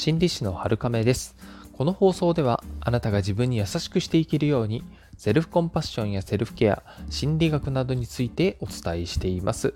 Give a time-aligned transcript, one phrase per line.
[0.00, 1.36] 心理師の春亀です。
[1.74, 4.82] この放送ではあなたが自分に優しくしていけるように
[5.18, 9.74] セルフコンパッションやセルフケア心理学などについてお伝えしています、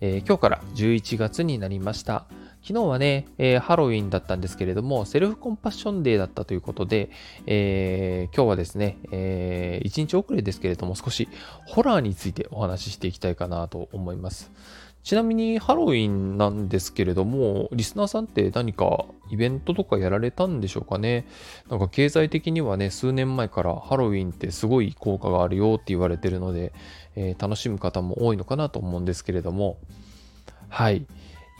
[0.00, 2.24] えー、今日から11月になりました。
[2.62, 7.10] 昨日はね、えー、ハロウィンだったんですけれども、セルフコンパッションデーだったということで、
[7.44, 11.28] えー、今日はですね、えー、1日遅れですけれども、少し
[11.66, 14.50] ホラーについてお話ししていきたいかなと思います。
[15.06, 21.26] ちなみにハロウィンなんですけれども、リスナーさんって何かイベントとかやられたんでしょうかね。
[21.68, 26.72] なんか経済的にはね、数年前からハロウィンってすごい効果があるよって言われてるので、
[27.16, 29.78] えー、楽しむ方も多いのかなと思うんですけれども、
[30.68, 31.06] はい。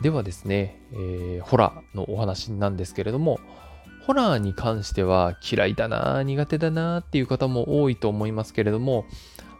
[0.02, 3.40] ではですね、えー、ホラーのお話なんですけれども、
[4.06, 9.04] ホラーに関しては嫌いだな、苦手だなっていう方も多いと思いますけれども、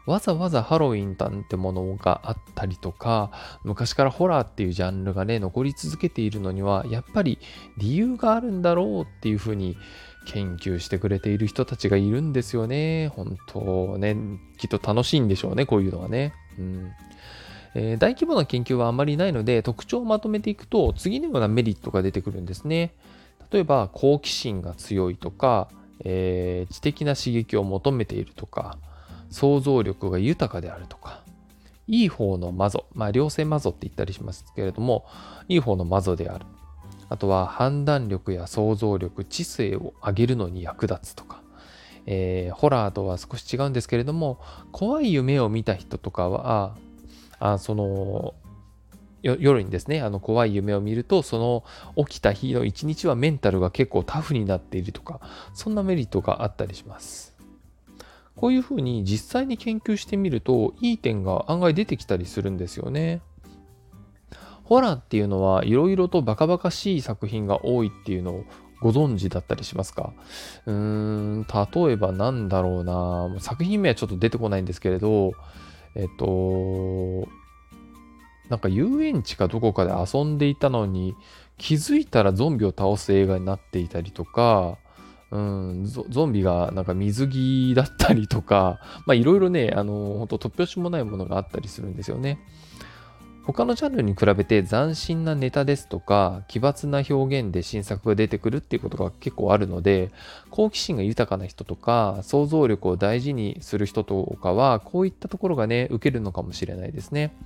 [0.06, 3.30] わざわざハロウィンなんてものがあったりとか、
[3.64, 7.38] 昔からホラーっていうジャンルがね、残り続けているのには、やっぱり
[7.76, 9.76] 理由があるんだろうっていうふうに
[10.26, 13.08] 研究してくれている人たちがいるんですよね。
[13.08, 14.16] 本当ね、
[14.58, 16.32] きっと楽しいんでしょうね、こういうのはね。
[16.58, 16.92] うん
[17.78, 22.94] えー、大規模な研究はあまりないので、特徴をまとめていくと、次のようなメリットが出てくるんですね。
[23.50, 25.68] 例えば、好奇心が強いとか、
[26.02, 28.78] えー、知的な刺激を求めているとか、
[29.30, 31.22] 想像力が豊かであるとか、
[31.88, 35.06] いい方のマゾ、まあ、良性マゾって言ったりしますけれども、
[35.48, 36.46] いい方のマゾである。
[37.08, 41.42] あとは判断力や想像力、知性を上げるのに役立つとか、
[42.06, 44.40] えー、ホラーとは少し違うんですけれども、
[44.72, 46.76] 怖い夢を見た人とかは、
[47.38, 48.34] あその、
[49.22, 51.38] 夜にですね、あの怖い夢を見ると、そ
[51.96, 55.20] の起きた日の一日はメンタルが結構タフになっているとか、
[55.54, 57.35] そんなメリットがあったりします。
[58.36, 63.22] こういうふうに実際に研究してみるといい点が案外出てきたりするんですよね。
[64.64, 68.44] ホラーっていうのはいろいろとバカバカしい作品が多いっていうのを
[68.82, 70.12] ご存知だったりしますか？
[70.66, 71.46] うーん、
[71.86, 75.32] 例えばなんだろうな作品名はちょっと出てこないんですけれど、
[75.94, 77.28] えっと、
[78.50, 81.14] なんか遊園地かどこかで遊んでいたのに
[81.56, 84.78] 気づいたらゾンビを倒す映画になっていたりとか、
[85.30, 92.38] うん、ゾンビがなんか水着だったりとか、まあいろいろね、あの、本当突拍子もないものがあったりするんですよね。
[93.46, 100.10] 他のジャンルに比べて斬新なネタですとか奇抜な表現で新作が出てくるっていうことが結構あるので
[100.50, 107.36] 好奇心が豊かな人とか想像力を大事にする人とかはこういったところがね受けるのかもしれないですね。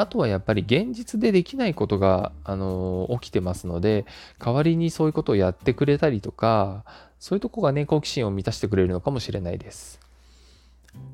[0.00, 4.06] あとはやっぱり現実でできないことが、あの起きてますので、
[4.38, 6.84] 代わりにそういうことをやってくれたりとか、
[7.18, 10.00] そういうとこがね、好奇心を満たしてくれるのかもしれないです。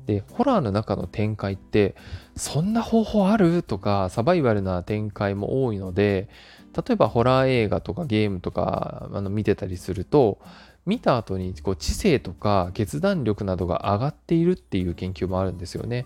[0.07, 1.95] で、ホラーの中の展開って、
[2.35, 3.61] そんな方法ある？
[3.61, 6.29] とか、サバイバルな展開も多いので、
[6.75, 10.39] 例えばホラー映画とかゲームとかあの見てたりすると、
[10.85, 16.05] 見た後にこう知性とか決断力などが上がっているっていう研究もあるんですよね。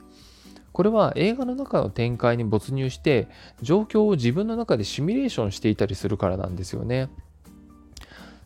[0.73, 3.27] これは映画の中の展開に没入して
[3.61, 7.09] 状況を自分の中でシミュレーションしていたりするからなんですよね。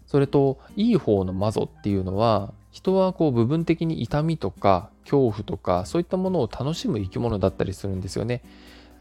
[0.07, 8.41] それといい方のマゾっていうのは人はこう部分的に痛みとか恐怖とかそういったものを楽しむ生き物だったりするんですよね。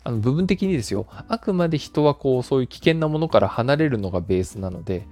[0.04, 5.06] あの部分的にですよあくまで人はこうそういう危険なものから離れるのがベースなので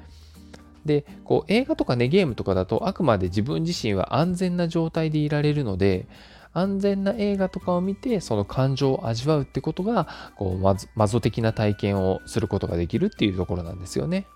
[0.84, 6.06] でこう映画とかねゲームとかだとあくまで自分自身は安全な状態でいられるので
[6.52, 14.26] 安全な映画とかを見てその感情を味わうってことがこうママゾ的な体験をすることができるっていうところなんですよね。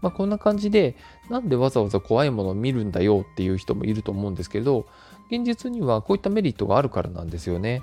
[0.00, 0.96] まあ、こんな感じで
[1.28, 4.86] なんでわざわざ怖いものを見るんだよっていう人もいると思うんですけど
[5.30, 7.82] 現実にはこういったメリットがあるからなんですよね。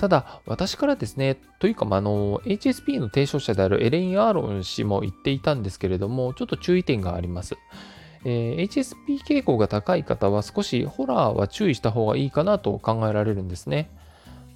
[0.00, 7.58] ただ、私からですね、というか、まあの、HSP の提唱者であるエレイン・アーロン氏も言っていたんですけれども、ちょっと注意点があります。
[8.24, 13.90] えー、HSP 傾向が高い方は少しホラーは注意した方がいいかなと考えられるんですね。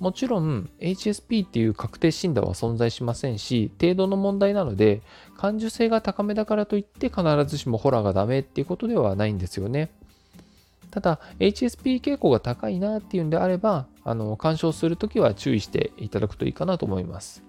[0.00, 5.02] もちろん HSP っていう確定診断は存在しませんし程度の問題なので
[5.37, 9.90] 感受性が高めだからといって必ずしもホラーがダメっていうことではないんですよね。
[10.90, 17.43] ただ HSP 傾向が高いなっていうんであればあの干渉するときは注意していただくといいかなと思います。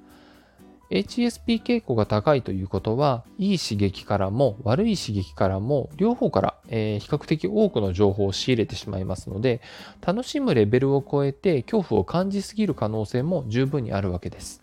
[0.92, 9.62] HSP 傾向が高いということは、いい刺激からも悪い刺激からも両方から、えー、比較的多くの情報を仕入れてしまいますので、
[10.06, 14.62] 楽しむレベルを超えて恐怖を感じすぎる可能性も十分にあるわけです。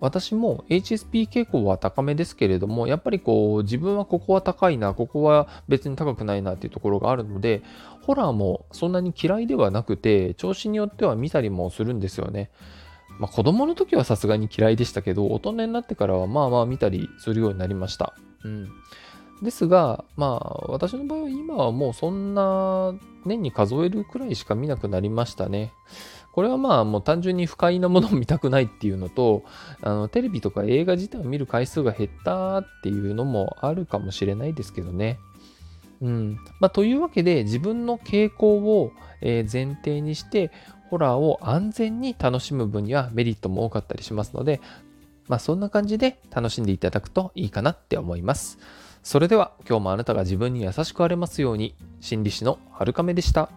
[0.00, 7.62] 私も HSP 傾向は高めですけれども、やっぱりこう自分はここは高いな、ここは別に高くないなっていうところがあるので、
[8.02, 12.50] ホラーもそんなに嫌いではなくて、調子によっては見たりもするんですよね。
[13.18, 18.14] まあ、子供の時はさすがに嫌いでしたけど、大人になってからはまあまあ見たりするようになりました。
[18.44, 18.68] うん。
[19.42, 22.94] ですが、まあ、私の場合は今はもうそんな
[23.24, 25.72] 年に数えるくらいしか見なくなりましたね。
[26.32, 29.44] これはまあもう単純に不快なものを見たくないっていうのと、
[29.82, 35.18] あのテレビとか映画自体を見る回数が減ったっていうのもあるかもしれないですけどね。
[36.00, 40.52] うんまあ、というわけで自分の傾向を、前提にして
[40.90, 44.60] ホラーを安全に楽しむ分にはメリットも多かったりしますので、
[45.28, 48.58] まあ、そんな感じで楽しんでいただくといいかなって思います。
[49.02, 53.50] それでは今日もあなたが自分に優しくあれますように心理師のはるかめでした。